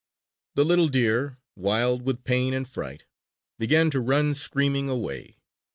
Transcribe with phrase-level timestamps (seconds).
[0.55, 3.05] The little deer, wild with pain and fright,
[3.59, 5.37] began to run screaming away.